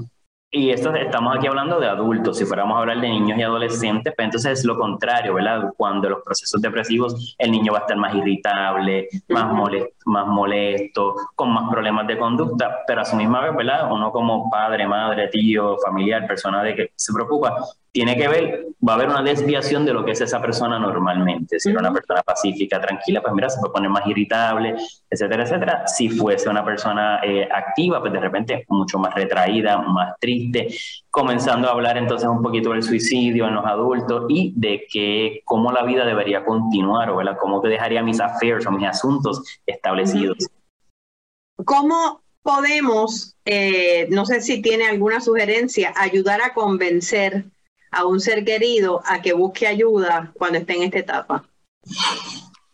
y 0.49 0.69
esto 0.69 0.95
estamos 0.95 1.35
aquí 1.35 1.47
hablando 1.47 1.79
de 1.79 1.88
adultos, 1.88 2.38
si 2.38 2.45
fuéramos 2.45 2.77
a 2.77 2.79
hablar 2.79 3.01
de 3.01 3.09
niños 3.09 3.38
y 3.38 3.41
adolescentes, 3.41 4.13
pues 4.15 4.25
entonces 4.25 4.59
es 4.59 4.65
lo 4.65 4.77
contrario, 4.77 5.33
¿verdad? 5.33 5.74
Cuando 5.75 6.10
los 6.10 6.24
procesos 6.24 6.62
depresivos, 6.62 7.36
el 7.38 7.51
niño 7.51 7.74
va 7.74 7.79
a 7.79 7.81
estar 7.81 7.98
más 7.98 8.15
irritable, 8.15 9.10
más 9.27 9.51
molesto, 9.51 9.97
más 10.07 10.27
molesto, 10.27 11.15
con 11.35 11.53
más 11.53 11.69
problemas 11.69 12.07
de 12.07 12.17
conducta, 12.17 12.79
pero 12.87 13.01
a 13.01 13.05
su 13.05 13.15
misma 13.15 13.41
vez, 13.41 13.55
¿verdad? 13.55 13.91
Uno 13.91 14.11
como 14.11 14.49
padre, 14.49 14.87
madre, 14.87 15.27
tío, 15.27 15.77
familiar, 15.85 16.25
persona 16.25 16.63
de 16.63 16.75
que 16.75 16.91
se 16.95 17.13
preocupa, 17.13 17.55
tiene 17.91 18.15
que 18.15 18.27
ver, 18.27 18.65
va 18.87 18.93
a 18.93 18.95
haber 18.95 19.09
una 19.09 19.23
desviación 19.23 19.83
de 19.83 19.91
lo 19.91 20.05
que 20.05 20.11
es 20.11 20.21
esa 20.21 20.39
persona 20.39 20.77
normalmente. 20.77 21.59
Si 21.59 21.69
era 21.69 21.79
una 21.79 21.91
persona 21.91 22.21
pacífica, 22.21 22.79
tranquila, 22.79 23.21
pues 23.21 23.33
mira, 23.33 23.49
se 23.49 23.59
puede 23.59 23.73
poner 23.73 23.89
más 23.89 24.05
irritable, 24.05 24.75
etcétera, 25.09 25.43
etcétera. 25.43 25.87
Si 25.87 26.09
fuese 26.09 26.47
una 26.47 26.63
persona 26.63 27.19
eh, 27.23 27.47
activa, 27.51 27.99
pues 27.99 28.13
de 28.13 28.19
repente 28.19 28.65
mucho 28.69 28.99
más 28.99 29.15
retraída, 29.15 29.79
más 29.79 30.13
triste, 30.19 30.67
comenzando 31.17 31.67
a 31.67 31.71
hablar 31.71 31.97
entonces 31.97 32.29
un 32.29 32.43
poquito 32.43 32.74
del 32.74 32.83
suicidio 32.83 33.47
en 33.47 33.55
los 33.55 33.65
adultos 33.65 34.25
y 34.29 34.53
de 34.55 34.86
que 34.88 35.41
cómo 35.45 35.71
la 35.71 35.83
vida 35.83 36.05
debería 36.05 36.45
continuar, 36.45 37.09
o 37.09 37.19
cómo 37.39 37.59
te 37.59 37.69
dejaría 37.69 38.03
mis 38.03 38.19
affairs 38.19 38.67
o 38.67 38.71
mis 38.71 38.88
asuntos 38.88 39.41
establecidos. 39.65 40.38
¿Cómo 41.65 42.21
podemos, 42.43 43.36
eh, 43.45 44.07
no 44.12 44.27
sé 44.27 44.41
si 44.41 44.62
tiene 44.62 44.88
alguna 44.88 45.19
sugerencia, 45.19 45.91
ayudar 45.95 46.39
a 46.43 46.53
convencer 46.53 47.45
a 47.89 48.05
un 48.05 48.19
ser 48.19 48.45
querido 48.45 49.01
a 49.03 49.19
que 49.19 49.33
busque 49.33 49.65
ayuda 49.65 50.31
cuando 50.38 50.59
esté 50.59 50.75
en 50.75 50.83
esta 50.83 51.00
etapa? 51.00 51.45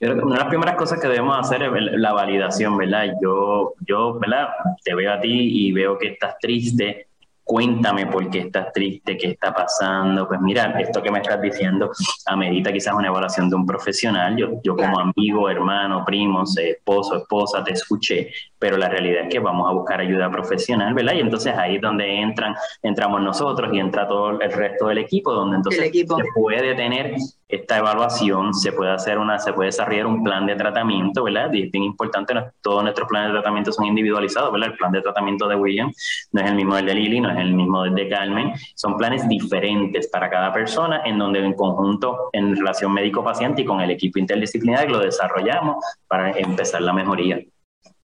una 0.02 0.36
de 0.36 0.40
las 0.42 0.50
primeras 0.50 0.76
cosas 0.76 1.00
que 1.00 1.08
debemos 1.08 1.40
hacer 1.40 1.64
es 1.64 1.72
la 1.94 2.12
validación, 2.12 2.76
¿verdad? 2.76 3.06
Yo, 3.22 3.74
yo, 3.88 4.20
¿verdad? 4.20 4.50
Te 4.84 4.94
veo 4.94 5.14
a 5.14 5.22
ti 5.22 5.32
y 5.32 5.72
veo 5.72 5.98
que 5.98 6.10
estás 6.10 6.36
triste, 6.42 7.08
cuéntame 7.44 8.08
por 8.08 8.30
qué 8.30 8.40
estás 8.40 8.72
triste, 8.74 9.18
qué 9.18 9.32
está 9.32 9.54
pasando. 9.54 10.28
Pues 10.28 10.40
mira, 10.42 10.80
esto 10.80 11.02
que 11.02 11.12
me 11.12 11.20
estás 11.20 11.42
diciendo 11.42 11.92
amerita 12.26 12.72
quizás 12.72 12.94
una 12.94 13.08
evaluación 13.08 13.50
de 13.50 13.56
un 13.56 13.66
profesional. 13.66 14.36
Yo, 14.38 14.62
yo 14.64 14.76
como 14.76 15.00
amigo, 15.00 15.50
hermano, 15.50 16.04
primo, 16.06 16.44
esposo, 16.58 17.18
esposa, 17.18 17.64
te 17.64 17.74
escuché, 17.74 18.32
pero 18.58 18.78
la 18.78 18.90
realidad 18.90 19.24
es 19.24 19.30
que 19.30 19.40
vamos 19.40 19.70
a 19.70 19.74
buscar 19.74 20.00
ayuda 20.00 20.32
profesional, 20.32 20.94
¿verdad? 20.94 21.14
Y 21.14 21.20
entonces 21.20 21.54
ahí 21.58 21.76
es 21.76 21.82
donde 21.82 22.22
entran, 22.22 22.56
entramos 22.82 23.22
nosotros 23.22 23.70
y 23.74 23.80
entra 23.80 24.08
todo 24.08 24.42
el 24.42 24.52
resto 24.52 24.88
del 24.88 25.00
equipo, 25.00 25.34
donde 25.34 25.58
entonces 25.58 25.92
se 25.92 26.06
puede 26.34 26.74
tener 26.76 27.16
esta 27.48 27.78
evaluación, 27.78 28.54
se 28.54 28.72
puede 28.72 28.92
hacer 28.92 29.20
una, 29.20 29.38
se 29.38 29.54
puede 29.54 29.68
desarrollar 29.68 30.08
un 30.08 30.24
plan 30.24 30.46
de 30.46 30.56
tratamiento, 30.56 31.24
¿verdad? 31.24 31.54
Y 31.54 31.64
es 31.64 31.72
bien 31.72 31.84
importante, 31.84 32.34
todos 32.62 32.84
nuestros 32.84 33.08
planes 33.08 33.30
de 33.30 33.34
tratamiento 33.34 33.72
son 33.72 33.86
individualizados, 33.86 34.52
¿verdad? 34.52 34.70
El 34.72 34.78
plan 34.78 34.92
de 34.92 35.02
tratamiento 35.02 35.48
de 35.48 35.56
William 35.56 35.92
no 36.32 36.42
es 36.42 36.50
el 36.50 36.56
mismo 36.56 36.76
del 36.76 36.86
de 36.88 36.96
Lily, 36.96 37.20
no 37.20 37.33
es 37.34 37.40
el 37.40 37.54
mismo 37.54 37.84
de 37.84 38.10
Carmen. 38.10 38.54
Son 38.76 38.98
planes 38.98 39.28
diferentes 39.28 40.08
para 40.08 40.30
cada 40.30 40.52
persona, 40.54 41.02
en 41.06 41.18
donde 41.18 41.40
en 41.40 41.54
conjunto, 41.54 42.30
en 42.34 42.56
relación 42.56 42.94
médico-paciente 42.94 43.62
y 43.62 43.66
con 43.66 43.82
el 43.82 43.92
equipo 43.92 44.20
interdisciplinario, 44.20 44.98
lo 44.98 45.00
desarrollamos 45.00 45.84
para 46.08 46.32
empezar 46.32 46.82
la 46.82 46.94
mejoría. 46.94 47.40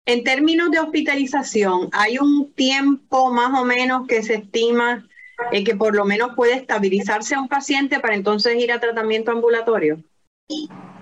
En 0.06 0.24
términos 0.24 0.72
de 0.72 0.80
hospitalización, 0.80 1.90
¿hay 1.92 2.18
un 2.18 2.52
tiempo 2.54 3.32
más 3.32 3.60
o 3.60 3.64
menos 3.64 4.08
que 4.08 4.24
se 4.24 4.36
estima 4.36 5.08
eh, 5.52 5.64
que 5.64 5.76
por 5.76 5.96
lo 5.96 6.06
menos 6.06 6.32
puede 6.36 6.54
estabilizarse 6.54 7.36
a 7.36 7.40
un 7.40 7.48
paciente 7.48 8.00
para 8.00 8.16
entonces 8.16 8.56
ir 8.56 8.72
a 8.72 8.80
tratamiento 8.80 9.32
ambulatorio? 9.32 10.00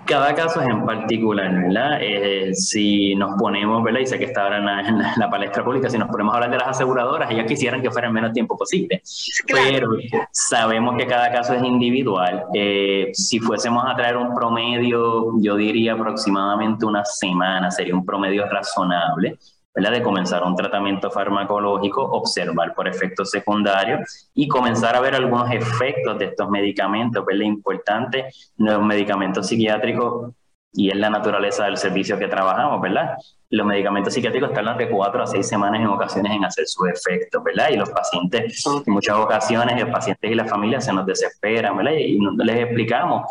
Cada 0.07 0.33
caso 0.33 0.61
es 0.61 0.67
en 0.67 0.85
particular, 0.85 1.53
¿verdad? 1.53 1.99
Eh, 2.01 2.53
si 2.53 3.13
nos 3.15 3.35
ponemos, 3.37 3.83
¿verdad? 3.83 3.99
Y 3.99 4.07
sé 4.07 4.17
que 4.17 4.25
está 4.25 4.43
ahora 4.43 4.57
en 4.87 4.99
la, 5.19 5.29
palestra 5.29 5.63
pública, 5.63 5.89
si 5.89 5.97
nos 5.97 6.07
ponemos 6.07 6.33
a 6.33 6.37
hablar 6.37 6.51
de 6.51 6.57
las 6.57 6.69
aseguradoras, 6.69 7.29
ellas 7.29 7.45
quisieran 7.45 7.81
que 7.81 7.91
fuera 7.91 8.07
en 8.07 8.13
menos 8.13 8.31
tiempo 8.31 8.57
posible. 8.57 9.01
Pero 9.47 9.89
sabemos 10.31 10.95
que 10.97 11.05
cada 11.05 11.31
caso 11.31 11.53
es 11.53 11.63
individual. 11.63 12.45
Eh, 12.53 13.09
si 13.13 13.39
fuésemos 13.39 13.83
a 13.85 13.95
traer 13.95 14.15
un 14.15 14.33
promedio, 14.33 15.33
yo 15.41 15.55
diría 15.57 15.93
aproximadamente 15.93 16.85
una 16.85 17.03
semana, 17.03 17.69
sería 17.69 17.93
un 17.93 18.05
promedio 18.05 18.45
razonable 18.49 19.37
de 19.77 20.01
comenzar 20.01 20.43
un 20.43 20.55
tratamiento 20.55 21.11
farmacológico, 21.11 22.01
observar 22.01 22.73
por 22.73 22.87
efectos 22.87 23.29
secundarios 23.29 24.29
y 24.33 24.47
comenzar 24.47 24.95
a 24.95 25.01
ver 25.01 25.15
algunos 25.15 25.51
efectos 25.51 26.17
de 26.17 26.25
estos 26.25 26.49
medicamentos. 26.49 27.25
¿verdad? 27.25 27.45
Importante, 27.45 28.25
los 28.57 28.81
medicamentos 28.81 29.47
psiquiátricos 29.47 30.33
y 30.73 30.89
es 30.89 30.95
la 30.95 31.09
naturaleza 31.09 31.65
del 31.65 31.77
servicio 31.77 32.19
que 32.19 32.27
trabajamos, 32.27 32.81
¿verdad? 32.81 33.17
Los 33.49 33.65
medicamentos 33.65 34.13
psiquiátricos 34.13 34.53
tardan 34.53 34.77
de 34.77 34.89
cuatro 34.89 35.23
a 35.23 35.27
seis 35.27 35.47
semanas 35.47 35.81
en 35.81 35.87
ocasiones 35.87 36.33
en 36.33 36.45
hacer 36.45 36.65
su 36.67 36.85
efecto, 36.85 37.41
¿verdad? 37.41 37.69
Y 37.71 37.77
los 37.77 37.89
pacientes, 37.89 38.63
en 38.65 38.93
muchas 38.93 39.17
ocasiones, 39.17 39.81
los 39.81 39.89
pacientes 39.89 40.29
y 40.29 40.35
las 40.35 40.49
familias 40.49 40.85
se 40.85 40.93
nos 40.93 41.05
desesperan, 41.05 41.77
¿verdad? 41.77 41.93
Y 41.93 42.19
les 42.43 42.57
explicamos 42.57 43.23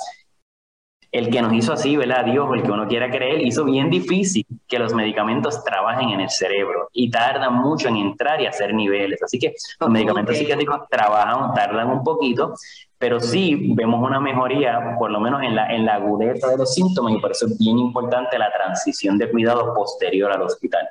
el 1.16 1.30
que 1.30 1.40
nos 1.40 1.52
hizo 1.52 1.72
así, 1.72 1.96
¿verdad? 1.96 2.24
Dios, 2.24 2.48
el 2.54 2.62
que 2.62 2.70
uno 2.70 2.86
quiera 2.86 3.10
creer, 3.10 3.40
hizo 3.42 3.64
bien 3.64 3.90
difícil 3.90 4.44
que 4.68 4.78
los 4.78 4.92
medicamentos 4.92 5.64
trabajen 5.64 6.10
en 6.10 6.20
el 6.20 6.30
cerebro 6.30 6.88
y 6.92 7.10
tardan 7.10 7.54
mucho 7.54 7.88
en 7.88 7.96
entrar 7.96 8.40
y 8.40 8.46
hacer 8.46 8.74
niveles. 8.74 9.22
Así 9.22 9.38
que 9.38 9.54
los 9.80 9.90
medicamentos 9.90 10.36
psiquiátricos 10.36 10.82
trabajan, 10.90 11.54
tardan 11.54 11.88
un 11.88 12.04
poquito, 12.04 12.54
pero 12.98 13.20
sí 13.20 13.72
vemos 13.74 14.02
una 14.06 14.20
mejoría, 14.20 14.96
por 14.98 15.10
lo 15.10 15.20
menos 15.20 15.42
en 15.42 15.54
la, 15.54 15.74
en 15.74 15.86
la 15.86 15.94
agudeza 15.94 16.48
de 16.48 16.58
los 16.58 16.74
síntomas, 16.74 17.14
y 17.14 17.18
por 17.18 17.30
eso 17.30 17.46
es 17.46 17.58
bien 17.58 17.78
importante 17.78 18.38
la 18.38 18.52
transición 18.52 19.18
de 19.18 19.30
cuidado 19.30 19.74
posterior 19.74 20.32
al 20.32 20.42
hospital. 20.42 20.88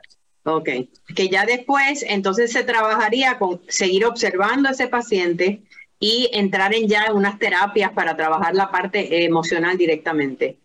Ok, 0.47 0.69
que 1.15 1.27
ya 1.27 1.45
después 1.45 2.05
entonces 2.07 2.51
se 2.51 2.63
trabajaría 2.63 3.39
con 3.39 3.61
seguir 3.67 4.05
observando 4.05 4.69
a 4.69 4.73
ese 4.73 4.87
paciente 4.87 5.61
y 5.99 6.29
entrar 6.33 6.73
en 6.73 6.87
ya 6.87 7.13
unas 7.13 7.39
terapias 7.39 7.91
para 7.91 8.15
trabajar 8.15 8.53
la 8.53 8.69
parte 8.69 9.23
emocional 9.25 9.77
directamente. 9.77 10.59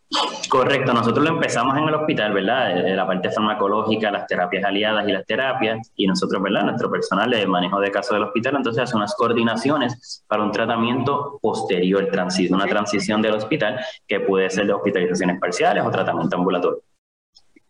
Correcto, 0.49 0.93
nosotros 0.93 1.25
lo 1.25 1.31
empezamos 1.35 1.79
en 1.79 1.85
el 1.85 1.95
hospital, 1.95 2.33
¿verdad? 2.33 2.97
La 2.97 3.07
parte 3.07 3.31
farmacológica, 3.31 4.11
las 4.11 4.27
terapias 4.27 4.65
aliadas 4.65 5.09
y 5.09 5.13
las 5.13 5.25
terapias, 5.25 5.93
y 5.95 6.09
nosotros, 6.09 6.43
¿verdad? 6.43 6.65
Nuestro 6.65 6.91
personal 6.91 7.31
de 7.31 7.47
manejo 7.47 7.79
de 7.79 7.93
casos 7.93 8.15
del 8.15 8.25
hospital, 8.25 8.57
entonces 8.57 8.83
hace 8.83 8.97
unas 8.97 9.15
coordinaciones 9.15 10.25
para 10.27 10.43
un 10.43 10.51
tratamiento 10.51 11.39
posterior, 11.41 12.09
una 12.51 12.67
transición 12.67 13.23
del 13.23 13.35
hospital 13.35 13.79
que 14.09 14.19
puede 14.19 14.51
ser 14.51 14.67
de 14.67 14.73
hospitalizaciones 14.73 15.39
parciales 15.39 15.85
o 15.85 15.91
tratamiento 15.93 16.37
ambulatorio. 16.37 16.83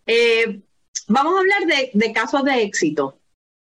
Eh, 0.06 0.62
vamos 1.08 1.34
a 1.34 1.40
hablar 1.40 1.66
de, 1.66 1.90
de 1.92 2.12
casos 2.14 2.42
de 2.42 2.62
éxito. 2.62 3.18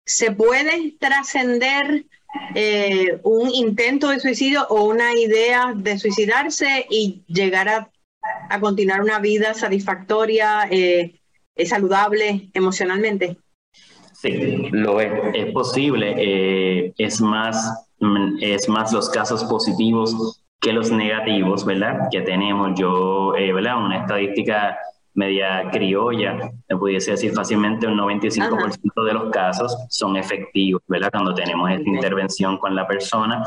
¿Se 0.07 0.33
puede 0.33 0.97
trascender 0.99 2.07
eh, 2.55 3.19
un 3.23 3.51
intento 3.51 4.09
de 4.09 4.21
suicidio 4.21 4.67
o 4.69 4.85
una 4.85 5.15
idea 5.15 5.73
de 5.75 5.99
suicidarse 5.99 6.87
y 6.91 7.23
llegar 7.27 7.69
a, 7.69 7.89
continuar 8.61 9.01
una 9.01 9.19
vida 9.19 9.55
satisfactoria, 9.55 10.69
eh, 10.71 11.19
saludable 11.65 12.51
emocionalmente? 12.55 13.37
Sí, 14.13 14.69
lo 14.71 15.01
es, 15.01 15.13
es 15.35 15.53
posible. 15.53 16.15
Eh, 16.17 16.93
es, 16.97 17.21
más, 17.21 17.89
es 18.41 18.69
más 18.69 18.93
los 18.93 19.11
casos 19.11 19.43
positivos 19.45 20.41
que 20.61 20.73
los 20.73 20.93
negativos, 20.93 21.65
¿verdad? 21.65 22.09
Que 22.11 22.21
tenemos. 22.21 22.79
Yo, 22.79 23.33
¿verdad? 23.33 23.85
Una 23.85 24.03
estadística 24.03 24.79
media 25.15 25.69
criolla, 25.71 26.51
me 26.69 26.77
pudiese 26.77 27.13
decir 27.13 27.33
fácilmente 27.33 27.87
un 27.87 27.99
95% 27.99 29.05
de 29.05 29.13
los 29.13 29.31
casos 29.31 29.77
son 29.89 30.17
efectivos, 30.17 30.83
¿verdad? 30.87 31.11
Cuando 31.13 31.35
tenemos 31.35 31.71
esta 31.71 31.89
intervención 31.89 32.59
con 32.59 32.75
la 32.75 32.87
persona, 32.87 33.43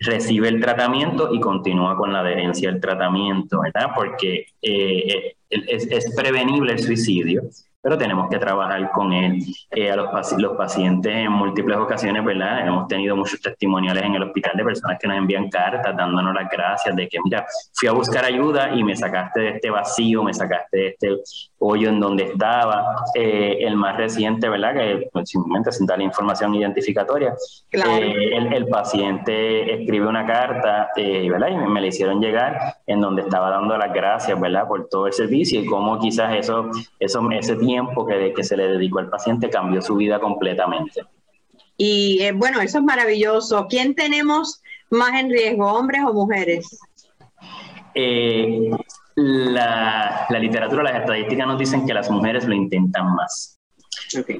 recibe 0.00 0.48
el 0.48 0.60
tratamiento 0.60 1.32
y 1.32 1.40
continúa 1.40 1.96
con 1.96 2.12
la 2.12 2.20
adherencia 2.20 2.68
al 2.68 2.80
tratamiento, 2.80 3.60
¿verdad? 3.60 3.90
Porque 3.94 4.46
eh, 4.60 5.08
eh, 5.08 5.36
es, 5.50 5.86
es 5.90 6.14
prevenible 6.14 6.72
el 6.72 6.78
suicidio, 6.80 7.42
pero 7.84 7.98
tenemos 7.98 8.30
que 8.30 8.38
trabajar 8.38 8.90
con 8.92 9.12
él. 9.12 9.44
Eh, 9.70 9.90
a 9.90 9.96
los, 9.96 10.08
los 10.38 10.56
pacientes 10.56 11.14
en 11.14 11.30
múltiples 11.30 11.76
ocasiones, 11.76 12.24
¿verdad? 12.24 12.66
Hemos 12.66 12.88
tenido 12.88 13.14
muchos 13.14 13.42
testimoniales 13.42 14.02
en 14.02 14.14
el 14.14 14.22
hospital 14.22 14.56
de 14.56 14.64
personas 14.64 14.98
que 14.98 15.06
nos 15.06 15.18
envían 15.18 15.50
cartas 15.50 15.94
dándonos 15.94 16.34
las 16.34 16.48
gracias 16.50 16.96
de 16.96 17.06
que, 17.06 17.18
mira, 17.22 17.44
fui 17.74 17.86
a 17.86 17.92
buscar 17.92 18.24
ayuda 18.24 18.74
y 18.74 18.82
me 18.82 18.96
sacaste 18.96 19.38
de 19.38 19.48
este 19.50 19.68
vacío, 19.68 20.22
me 20.22 20.32
sacaste 20.32 20.76
de 20.78 20.86
este 20.88 21.16
hoyo 21.58 21.90
en 21.90 22.00
donde 22.00 22.24
estaba. 22.24 23.04
Eh, 23.14 23.58
el 23.60 23.76
más 23.76 23.98
reciente, 23.98 24.48
¿verdad? 24.48 24.72
Que 24.72 25.10
simplemente 25.24 25.70
sin 25.70 25.86
dar 25.86 25.98
la 25.98 26.04
información 26.04 26.54
identificatoria, 26.54 27.34
eh, 27.70 28.30
el, 28.32 28.66
paciente 28.68 29.74
escribe 29.74 30.06
una 30.06 30.24
carta, 30.24 30.88
¿verdad? 30.96 31.48
Y 31.48 31.56
me, 31.56 31.68
me, 31.68 31.80
la 31.82 31.86
hicieron 31.88 32.18
llegar 32.18 32.58
en 32.86 33.02
donde 33.02 33.22
estaba 33.22 33.50
dando 33.50 33.76
las 33.76 33.92
gracias, 33.92 34.40
¿verdad? 34.40 34.66
Por 34.66 34.88
todo 34.88 35.06
el 35.06 35.12
servicio 35.12 35.60
y 35.60 35.66
cómo 35.66 35.98
quizás 35.98 36.34
eso, 36.34 36.70
eso 36.98 37.30
ese 37.30 37.56
tiempo 37.56 37.73
tiempo 37.74 38.06
que, 38.06 38.32
que 38.32 38.44
se 38.44 38.56
le 38.56 38.68
dedicó 38.68 39.00
al 39.00 39.10
paciente 39.10 39.50
cambió 39.50 39.82
su 39.82 39.96
vida 39.96 40.20
completamente. 40.20 41.02
Y 41.76 42.22
eh, 42.22 42.32
bueno, 42.32 42.60
eso 42.60 42.78
es 42.78 42.84
maravilloso. 42.84 43.66
¿Quién 43.68 43.94
tenemos 43.94 44.62
más 44.90 45.20
en 45.20 45.30
riesgo, 45.30 45.66
hombres 45.72 46.02
o 46.06 46.12
mujeres? 46.12 46.78
Eh, 47.94 48.70
la, 49.16 50.26
la, 50.28 50.38
literatura, 50.38 50.84
las 50.84 51.00
estadísticas 51.00 51.46
nos 51.46 51.58
dicen 51.58 51.86
que 51.86 51.94
las 51.94 52.10
mujeres 52.10 52.46
lo 52.46 52.54
intentan 52.54 53.14
más. 53.14 53.58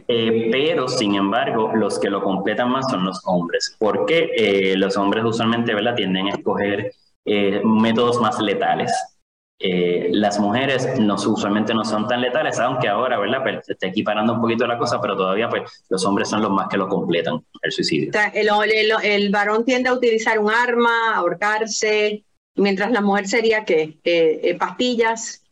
Eh, 0.07 0.49
pero, 0.53 0.87
sin 0.87 1.17
embargo, 1.17 1.73
los 1.75 1.99
que 1.99 2.11
lo 2.11 2.23
completan 2.23 2.71
más 2.71 2.89
son 2.89 3.05
los 3.05 3.21
hombres, 3.25 3.77
porque 3.79 4.75
los 4.77 4.97
hombres 4.97 5.25
usualmente 5.25 5.75
¿verdad? 5.75 5.97
tienden 5.97 6.29
a 6.29 6.31
escoger 6.31 6.93
métodos 7.65 8.21
más 8.21 8.41
letales. 8.41 8.93
Eh, 9.61 10.09
las 10.11 10.39
mujeres 10.41 10.99
no, 10.99 11.15
usualmente 11.15 11.73
no 11.73 11.85
son 11.85 12.09
tan 12.09 12.21
letales, 12.21 12.59
aunque 12.59 12.89
ahora, 12.89 13.19
¿verdad? 13.19 13.43
Pues, 13.43 13.67
se 13.67 13.73
está 13.73 13.87
equiparando 13.87 14.35
un 14.35 14.41
poquito 14.41 14.67
la 14.67 14.77
cosa, 14.77 15.01
pero 15.01 15.17
todavía 15.17 15.49
pues, 15.49 15.85
los 15.89 16.05
hombres 16.05 16.29
son 16.29 16.43
los 16.43 16.51
más 16.51 16.69
que 16.69 16.77
lo 16.77 16.89
completan, 16.89 17.41
el 17.63 17.73
suicidio. 17.73 18.11
el, 18.35 19.31
varón 19.31 19.65
tiende 19.65 19.89
a 19.89 19.95
utilizar 19.95 20.39
un 20.39 20.51
arma, 20.51 21.15
ahorcarse, 21.15 22.25
mientras 22.57 22.91
la 22.91 23.01
mujer 23.01 23.29
sería 23.29 23.65
que 23.65 23.99
eh, 24.03 24.41
eh, 24.43 24.57
pastillas. 24.59 25.45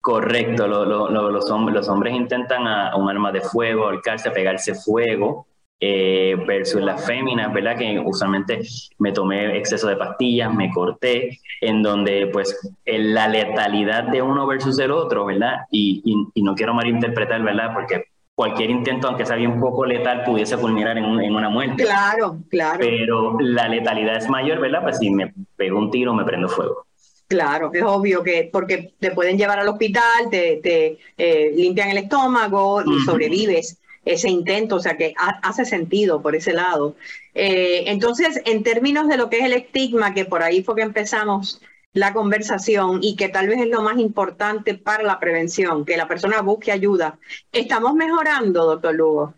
Correcto, 0.00 0.66
los, 0.66 1.50
hombres, 1.50 1.76
los 1.76 1.88
hombres 1.88 2.14
intentan 2.14 2.66
a 2.66 2.96
un 2.96 3.08
arma 3.08 3.30
de 3.30 3.42
fuego, 3.42 3.84
ahorcarse, 3.84 4.30
pegarse 4.32 4.74
fuego, 4.74 5.46
eh, 5.84 6.36
versus 6.46 6.80
las 6.80 7.04
féminas, 7.04 7.52
¿verdad? 7.52 7.76
Que 7.76 7.98
usualmente 7.98 8.60
me 8.98 9.10
tomé 9.10 9.58
exceso 9.58 9.88
de 9.88 9.96
pastillas, 9.96 10.54
me 10.54 10.70
corté, 10.70 11.40
en 11.60 11.82
donde 11.82 12.28
pues 12.28 12.56
la 12.86 13.26
letalidad 13.26 14.04
de 14.04 14.22
uno 14.22 14.46
versus 14.46 14.78
el 14.78 14.92
otro, 14.92 15.24
¿verdad? 15.24 15.62
Y, 15.72 16.00
no 16.36 16.54
quiero 16.54 16.72
malinterpretar, 16.72 17.42
¿verdad? 17.42 17.72
Porque 17.74 18.04
cualquier 18.32 18.70
intento, 18.70 19.08
aunque 19.08 19.26
sea 19.26 19.36
un 19.36 19.58
poco 19.58 19.84
letal, 19.84 20.22
pudiese 20.22 20.56
culminar 20.56 20.98
en, 20.98 21.04
una 21.04 21.48
muerte. 21.48 21.82
Claro, 21.82 22.36
claro. 22.48 22.78
Pero 22.78 23.40
la 23.40 23.66
letalidad 23.66 24.18
es 24.18 24.28
mayor, 24.28 24.60
¿verdad? 24.60 24.82
Pues 24.84 24.98
si 24.98 25.10
me 25.10 25.34
pego 25.56 25.78
un 25.80 25.90
tiro, 25.90 26.14
me 26.14 26.24
prendo 26.24 26.48
fuego. 26.48 26.86
Claro, 27.26 27.72
es 27.74 27.82
obvio 27.82 28.22
que 28.22 28.48
porque 28.52 28.92
te 29.00 29.10
pueden 29.10 29.36
llevar 29.36 29.58
al 29.58 29.66
hospital, 29.66 30.30
te, 30.30 30.98
eh, 31.18 31.52
limpian 31.56 31.88
el 31.88 31.96
estómago 31.96 32.82
y 32.82 33.00
sobrevives 33.04 33.81
ese 34.04 34.28
intento, 34.28 34.76
o 34.76 34.80
sea 34.80 34.96
que 34.96 35.14
hace 35.16 35.64
sentido 35.64 36.22
por 36.22 36.34
ese 36.34 36.52
lado. 36.52 36.96
Eh, 37.34 37.84
entonces, 37.86 38.40
en 38.44 38.62
términos 38.62 39.08
de 39.08 39.16
lo 39.16 39.30
que 39.30 39.38
es 39.38 39.44
el 39.44 39.52
estigma, 39.52 40.14
que 40.14 40.24
por 40.24 40.42
ahí 40.42 40.62
fue 40.62 40.76
que 40.76 40.82
empezamos 40.82 41.60
la 41.92 42.12
conversación 42.12 43.00
y 43.02 43.16
que 43.16 43.28
tal 43.28 43.48
vez 43.48 43.60
es 43.60 43.68
lo 43.68 43.82
más 43.82 43.98
importante 43.98 44.74
para 44.74 45.02
la 45.02 45.20
prevención, 45.20 45.84
que 45.84 45.96
la 45.96 46.08
persona 46.08 46.40
busque 46.40 46.72
ayuda, 46.72 47.18
¿estamos 47.52 47.94
mejorando, 47.94 48.64
doctor 48.64 48.94
Lugo? 48.94 49.34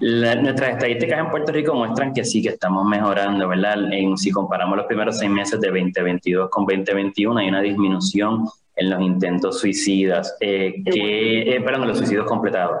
nuestras 0.00 0.70
estadísticas 0.72 1.20
en 1.20 1.30
Puerto 1.30 1.52
Rico 1.52 1.74
muestran 1.74 2.12
que 2.12 2.24
sí, 2.24 2.42
que 2.42 2.48
estamos 2.48 2.84
mejorando, 2.84 3.46
¿verdad? 3.48 3.92
En, 3.92 4.16
si 4.16 4.30
comparamos 4.30 4.76
los 4.76 4.86
primeros 4.86 5.18
seis 5.18 5.30
meses 5.30 5.60
de 5.60 5.68
2022 5.68 6.50
con 6.50 6.66
2021, 6.66 7.38
hay 7.38 7.48
una 7.48 7.60
disminución 7.60 8.44
en 8.74 8.90
los 8.90 9.00
intentos 9.00 9.60
suicidas, 9.60 10.36
eh, 10.40 10.82
que, 10.84 11.54
eh, 11.54 11.60
perdón, 11.60 11.82
en 11.82 11.88
los 11.88 11.98
suicidios 11.98 12.26
completados. 12.26 12.78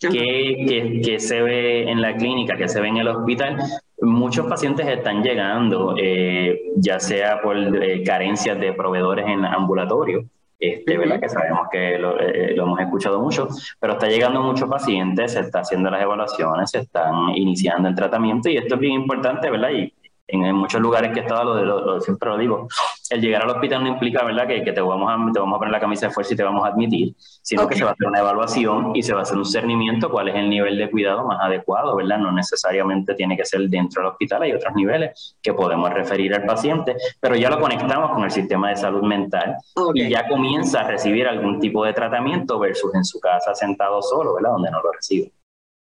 ¿Qué, 0.00 1.16
se 1.18 1.42
ve 1.42 1.90
en 1.90 2.00
la 2.00 2.16
clínica, 2.16 2.56
qué 2.56 2.68
se 2.68 2.80
ve 2.80 2.88
en 2.88 2.96
el 2.96 3.08
hospital, 3.08 3.58
Muchos 4.02 4.46
pacientes 4.46 4.88
están 4.88 5.22
llegando, 5.22 5.94
eh, 5.98 6.72
ya 6.76 6.98
sea 6.98 7.42
por 7.42 7.54
eh, 7.54 8.02
carencias 8.02 8.58
de 8.58 8.72
proveedores 8.72 9.26
en 9.26 9.44
ambulatorio, 9.44 10.24
este, 10.58 10.96
¿verdad? 10.96 11.20
que 11.20 11.28
sabemos 11.28 11.68
que 11.70 11.98
lo, 11.98 12.18
eh, 12.18 12.54
lo, 12.56 12.64
hemos 12.64 12.80
escuchado 12.80 13.20
mucho, 13.20 13.48
pero 13.78 13.92
está 13.94 14.06
llegando 14.08 14.40
muchos 14.40 14.70
pacientes, 14.70 15.32
se 15.32 15.40
está 15.40 15.60
haciendo 15.60 15.90
las 15.90 16.00
evaluaciones, 16.00 16.70
se 16.70 16.78
están 16.78 17.28
iniciando 17.34 17.90
el 17.90 17.94
tratamiento 17.94 18.48
y 18.48 18.56
esto 18.56 18.76
es 18.76 18.80
bien 18.80 18.94
importante, 18.94 19.50
¿verdad? 19.50 19.70
Y 19.70 19.92
en, 20.32 20.54
muchos 20.54 20.80
lugares 20.80 21.12
que 21.12 21.20
he 21.20 21.22
estado, 21.22 21.64
lo, 21.64 21.80
lo, 21.80 22.00
siempre 22.00 22.28
lo 22.28 22.38
digo, 22.38 22.68
el 23.10 23.20
llegar 23.20 23.42
al 23.42 23.50
hospital 23.50 23.82
no 23.82 23.88
implica, 23.88 24.24
¿verdad?, 24.24 24.46
que, 24.46 24.62
que, 24.62 24.72
te, 24.72 24.80
vamos 24.80 25.10
a, 25.10 25.32
te 25.32 25.40
vamos 25.40 25.56
a 25.56 25.58
poner 25.58 25.72
la 25.72 25.80
camisa 25.80 26.06
de 26.06 26.12
fuerza 26.12 26.34
y 26.34 26.36
te 26.36 26.42
vamos 26.42 26.64
a 26.64 26.68
admitir, 26.68 27.14
sino 27.18 27.66
que 27.66 27.74
se 27.74 27.84
va 27.84 27.90
a 27.90 27.92
hacer 27.92 28.06
una 28.06 28.20
evaluación 28.20 28.92
y 28.94 29.02
se 29.02 29.12
va 29.12 29.20
a 29.20 29.22
hacer 29.22 29.36
un 29.36 29.44
cernimiento 29.44 30.10
cuál 30.10 30.28
es 30.28 30.36
el 30.36 30.48
nivel 30.48 30.78
de 30.78 30.90
cuidado 30.90 31.26
más 31.26 31.40
adecuado, 31.40 31.96
¿verdad? 31.96 32.18
No 32.18 32.32
necesariamente 32.32 33.14
tiene 33.14 33.36
que 33.36 33.44
ser 33.44 33.62
dentro 33.68 34.02
del 34.02 34.12
hospital, 34.12 34.42
hay 34.42 34.52
otros 34.52 34.74
niveles 34.74 35.36
que 35.42 35.52
podemos 35.52 35.90
referir 35.90 36.34
al 36.34 36.44
paciente, 36.44 36.96
pero 37.20 37.34
ya 37.34 37.50
lo 37.50 37.60
conectamos 37.60 38.12
con 38.12 38.24
el 38.24 38.30
sistema 38.30 38.70
de 38.70 38.76
salud 38.76 39.02
mental 39.02 39.56
y 39.94 40.08
ya 40.08 40.28
comienza 40.28 40.80
a 40.80 40.88
recibir 40.88 41.26
algún 41.26 41.58
tipo 41.58 41.84
de 41.84 41.92
tratamiento 41.92 42.58
versus 42.58 42.94
en 42.94 43.04
su 43.04 43.18
casa 43.20 43.54
sentado 43.54 44.00
solo, 44.02 44.34
¿verdad?, 44.34 44.52
donde 44.52 44.70
no 44.70 44.80
lo 44.82 44.92
recibe. 44.92 45.32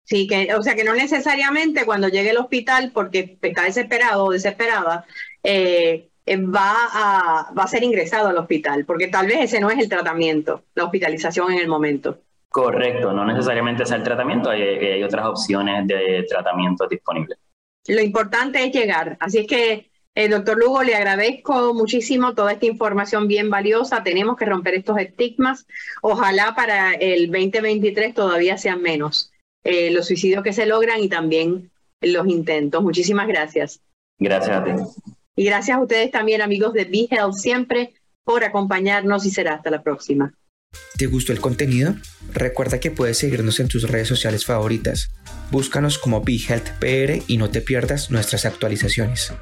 Sí, 0.04 0.26
que, 0.26 0.52
o 0.54 0.62
sea 0.62 0.74
que 0.74 0.84
no 0.84 0.94
necesariamente 0.94 1.84
cuando 1.84 2.08
llegue 2.08 2.30
al 2.30 2.38
hospital, 2.38 2.90
porque 2.92 3.38
está 3.40 3.62
desesperado 3.62 4.24
o 4.24 4.32
desesperada, 4.32 5.04
eh, 5.42 6.08
eh, 6.26 6.36
va, 6.36 6.74
a, 6.92 7.52
va 7.56 7.62
a 7.62 7.68
ser 7.68 7.84
ingresado 7.84 8.28
al 8.28 8.38
hospital, 8.38 8.84
porque 8.84 9.08
tal 9.08 9.26
vez 9.26 9.38
ese 9.40 9.60
no 9.60 9.70
es 9.70 9.78
el 9.78 9.88
tratamiento, 9.88 10.64
la 10.74 10.84
hospitalización 10.84 11.52
en 11.52 11.60
el 11.60 11.68
momento. 11.68 12.18
Correcto, 12.48 13.12
no 13.12 13.24
necesariamente 13.24 13.84
es 13.84 13.90
el 13.92 14.02
tratamiento, 14.02 14.50
hay, 14.50 14.62
hay 14.62 15.02
otras 15.04 15.26
opciones 15.26 15.86
de 15.86 16.26
tratamiento 16.28 16.88
disponibles. 16.88 17.38
Lo 17.86 18.00
importante 18.02 18.64
es 18.64 18.72
llegar, 18.72 19.16
así 19.20 19.38
es 19.38 19.46
que 19.46 19.90
eh, 20.16 20.28
doctor 20.28 20.58
Lugo, 20.58 20.82
le 20.82 20.96
agradezco 20.96 21.72
muchísimo 21.72 22.34
toda 22.34 22.52
esta 22.52 22.66
información 22.66 23.28
bien 23.28 23.48
valiosa. 23.48 24.02
Tenemos 24.02 24.36
que 24.36 24.44
romper 24.44 24.74
estos 24.74 24.98
estigmas. 24.98 25.66
Ojalá 26.02 26.54
para 26.56 26.94
el 26.94 27.30
2023 27.30 28.12
todavía 28.14 28.58
sean 28.58 28.82
menos. 28.82 29.32
Eh, 29.64 29.90
los 29.90 30.06
suicidios 30.06 30.42
que 30.42 30.52
se 30.52 30.66
logran 30.66 31.02
y 31.02 31.08
también 31.08 31.70
los 32.00 32.26
intentos. 32.26 32.82
Muchísimas 32.82 33.28
gracias. 33.28 33.80
Gracias 34.18 34.56
a 34.56 34.64
ti. 34.64 34.70
Y 35.36 35.44
gracias 35.44 35.76
a 35.76 35.80
ustedes 35.80 36.10
también, 36.10 36.42
amigos 36.42 36.72
de 36.74 36.84
Be 36.84 37.08
Health, 37.10 37.34
siempre 37.34 37.94
por 38.24 38.44
acompañarnos 38.44 39.24
y 39.26 39.30
será 39.30 39.54
hasta 39.54 39.70
la 39.70 39.82
próxima. 39.82 40.34
¿Te 40.96 41.06
gustó 41.06 41.32
el 41.32 41.40
contenido? 41.40 41.94
Recuerda 42.32 42.78
que 42.78 42.90
puedes 42.90 43.18
seguirnos 43.18 43.58
en 43.58 43.68
tus 43.68 43.88
redes 43.90 44.08
sociales 44.08 44.44
favoritas. 44.44 45.10
Búscanos 45.50 45.98
como 45.98 46.22
Be 46.22 46.36
Health 46.36 46.68
PR 46.78 47.22
y 47.26 47.38
no 47.38 47.50
te 47.50 47.60
pierdas 47.60 48.10
nuestras 48.10 48.44
actualizaciones. 48.44 49.32